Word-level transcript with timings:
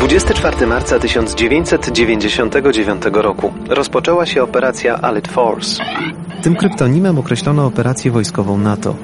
24 0.00 0.66
marca 0.66 0.98
1999 0.98 3.02
roku 3.12 3.52
rozpoczęła 3.68 4.26
się 4.26 4.42
operacja 4.42 5.00
Allied 5.00 5.28
Force. 5.28 5.84
Tym 6.42 6.56
kryptonimem 6.56 7.18
określono 7.18 7.66
operację 7.66 8.10
wojskową 8.10 8.58
NATO. 8.58 8.94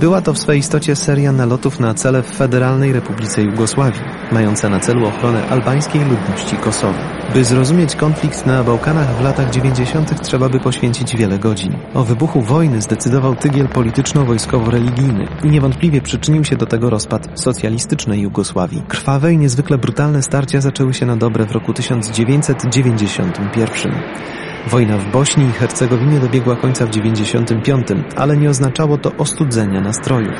Była 0.00 0.20
to 0.20 0.32
w 0.32 0.38
swej 0.38 0.58
istocie 0.58 0.96
seria 0.96 1.32
nalotów 1.32 1.80
na 1.80 1.94
cele 1.94 2.22
w 2.22 2.26
Federalnej 2.26 2.92
Republice 2.92 3.42
Jugosławii, 3.42 4.00
mająca 4.32 4.68
na 4.68 4.80
celu 4.80 5.06
ochronę 5.06 5.48
albańskiej 5.48 6.04
ludności 6.04 6.56
Kosowa. 6.56 7.20
By 7.34 7.44
zrozumieć 7.44 7.96
konflikt 7.96 8.46
na 8.46 8.64
Bałkanach 8.64 9.16
w 9.16 9.24
latach 9.24 9.50
90. 9.50 10.22
trzeba 10.22 10.48
by 10.48 10.60
poświęcić 10.60 11.16
wiele 11.16 11.38
godzin. 11.38 11.76
O 11.94 12.04
wybuchu 12.04 12.40
wojny 12.40 12.82
zdecydował 12.82 13.36
tygiel 13.36 13.68
polityczno-wojskowo-religijny 13.68 15.28
i 15.44 15.50
niewątpliwie 15.50 16.00
przyczynił 16.00 16.44
się 16.44 16.56
do 16.56 16.66
tego 16.66 16.90
rozpad 16.90 17.28
socjalistycznej 17.34 18.20
Jugosławii. 18.20 18.82
Krwawe 18.88 19.32
i 19.32 19.38
niezwykle 19.38 19.78
brutalne 19.78 20.22
starcia 20.40 20.60
zaczęły 20.60 20.94
się 20.94 21.06
na 21.06 21.16
dobre 21.16 21.46
w 21.46 21.52
roku 21.52 21.72
1991. 21.72 23.92
Wojna 24.66 24.98
w 24.98 25.12
Bośni 25.12 25.44
i 25.44 25.52
Hercegowinie 25.52 26.20
dobiegła 26.20 26.56
końca 26.56 26.86
w 26.86 26.90
95, 26.90 27.86
ale 28.16 28.36
nie 28.36 28.50
oznaczało 28.50 28.98
to 28.98 29.16
ostudzenia 29.16 29.80
nastrojów. 29.80 30.34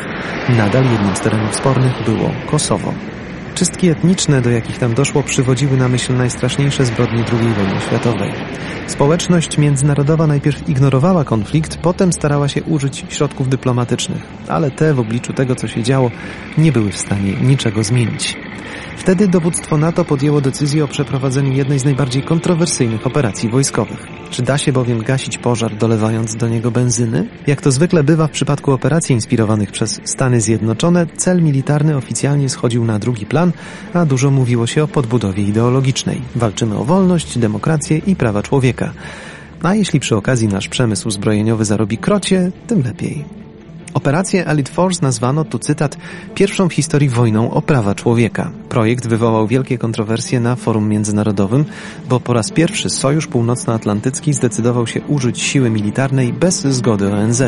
Nadal 0.49 0.85
jednym 0.85 1.17
z 1.17 1.21
terenów 1.21 1.55
spornych 1.55 2.05
było 2.05 2.31
Kosowo. 2.51 2.95
Czystki 3.55 3.89
etniczne, 3.89 4.43
do 4.43 4.51
jakich 4.51 4.79
tam 4.79 4.95
doszło, 4.95 5.23
przywodziły 5.23 5.77
na 5.77 5.89
myśl 5.89 6.17
najstraszniejsze 6.17 6.85
zbrodnie 6.85 7.25
II 7.33 7.55
wojny 7.55 7.81
światowej. 7.81 8.33
Społeczność 8.87 9.59
międzynarodowa 9.59 10.27
najpierw 10.27 10.69
ignorowała 10.69 11.25
konflikt, 11.25 11.77
potem 11.77 12.13
starała 12.13 12.49
się 12.49 12.63
użyć 12.63 13.05
środków 13.09 13.49
dyplomatycznych, 13.49 14.23
ale 14.49 14.71
te 14.71 14.95
w 14.95 15.01
obliczu 15.01 15.33
tego, 15.33 15.57
co 15.57 15.69
się 15.69 15.83
działo, 15.83 16.11
nie 16.59 16.73
były 16.73 16.93
w 16.93 16.99
stanie 16.99 17.33
niczego 17.33 17.85
zmienić. 17.85 18.37
Wtedy 18.97 19.29
dowództwo 19.29 19.77
NATO 19.77 20.05
podjęło 20.05 20.41
decyzję 20.41 20.85
o 20.85 20.89
przeprowadzeniu 20.89 21.53
jednej 21.53 21.79
z 21.79 21.85
najbardziej 21.85 22.23
kontrowersyjnych 22.23 23.07
operacji 23.07 23.51
wojskowych. 23.51 24.20
Czy 24.31 24.43
da 24.43 24.59
się 24.59 24.73
bowiem 24.73 25.03
gasić 25.03 25.39
pożar 25.39 25.77
dolewając 25.77 26.37
do 26.37 26.49
niego 26.49 26.71
benzyny? 26.71 27.29
Jak 27.47 27.61
to 27.61 27.73
zwykle 27.73 28.05
bywa 28.05 28.27
w 28.27 28.31
przypadku 28.31 28.73
operacji 28.73 29.15
inspirowanych 29.15 29.73
przez 29.73 30.01
Stany 30.05 30.41
Zjednoczone, 30.41 31.07
cel 31.17 31.43
militarny 31.43 31.97
oficjalnie 31.97 32.49
schodził 32.49 32.85
na 32.85 32.99
drugi 32.99 33.27
plan, 33.27 33.53
a 33.95 34.07
dużo 34.07 34.31
mówiło 34.31 34.67
się 34.67 34.83
o 34.83 34.89
podbudowie 34.89 35.43
ideologicznej. 35.43 36.23
Walczymy 36.37 36.79
o 36.79 36.85
wolność, 36.85 37.39
demokrację 37.39 37.99
i 37.99 38.17
prawa 38.17 38.43
człowieka. 38.43 38.93
A 39.63 39.75
jeśli 39.75 40.01
przy 40.01 40.17
okazji 40.17 40.49
nasz 40.49 40.69
przemysł 40.69 41.11
zbrojeniowy 41.11 41.65
zarobi 41.65 41.99
krocie, 41.99 42.53
tym 42.67 42.83
lepiej. 42.83 43.25
Operację 43.95 44.47
Elite 44.47 44.73
Force 44.73 45.03
nazwano, 45.03 45.45
tu 45.45 45.59
cytat, 45.59 45.97
pierwszą 46.35 46.69
w 46.69 46.73
historii 46.73 47.09
wojną 47.09 47.51
o 47.51 47.63
prawa 47.63 47.95
człowieka. 47.95 48.51
Projekt 48.69 49.07
wywołał 49.07 49.47
wielkie 49.47 49.79
kontrowersje 49.79 50.41
na 50.41 50.57
forum 50.57 50.89
międzynarodowym, 50.89 51.65
bo 52.09 52.21
po 52.21 52.33
raz 52.33 52.51
pierwszy 52.51 52.91
Sojusz 52.91 53.27
Północnoatlantycki 53.27 54.33
zdecydował 54.33 54.87
się 54.87 55.01
użyć 55.01 55.41
siły 55.41 55.71
militarnej 55.71 56.33
bez 56.33 56.61
zgody 56.61 57.13
ONZ. 57.13 57.43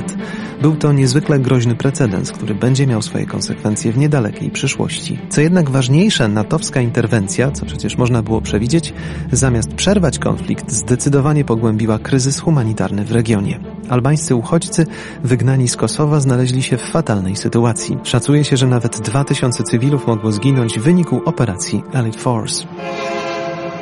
Był 0.62 0.76
to 0.76 0.92
niezwykle 0.92 1.38
groźny 1.38 1.74
precedens, 1.74 2.32
który 2.32 2.54
będzie 2.54 2.86
miał 2.86 3.02
swoje 3.02 3.26
konsekwencje 3.26 3.92
w 3.92 3.98
niedalekiej 3.98 4.50
przyszłości. 4.50 5.18
Co 5.30 5.40
jednak 5.40 5.70
ważniejsze, 5.70 6.28
natowska 6.28 6.80
interwencja, 6.80 7.50
co 7.50 7.66
przecież 7.66 7.96
można 7.96 8.22
było 8.22 8.40
przewidzieć, 8.40 8.94
zamiast 9.32 9.74
przerwać 9.74 10.18
konflikt, 10.18 10.72
zdecydowanie 10.72 11.44
pogłębiła 11.44 11.98
kryzys 11.98 12.40
humanitarny 12.40 13.04
w 13.04 13.12
regionie. 13.12 13.60
Albańscy 13.88 14.34
uchodźcy 14.34 14.86
wygnani 15.24 15.68
z 15.68 15.76
Kosowa 15.76 16.20
znaleźli 16.32 16.62
się 16.62 16.76
w 16.78 16.82
fatalnej 16.82 17.36
sytuacji. 17.36 17.98
Szacuje 18.02 18.44
się, 18.44 18.56
że 18.56 18.66
nawet 18.66 19.00
2000 19.00 19.62
cywilów 19.62 20.06
mogło 20.06 20.32
zginąć 20.32 20.78
w 20.78 20.82
wyniku 20.82 21.22
operacji 21.24 21.82
Elite 21.92 22.18
Force. 22.18 22.64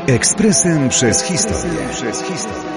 Ekspresem 0.06 0.88
przez 0.88 1.22
historię. 1.22 1.88
Przez 1.92 2.22
historię. 2.22 2.69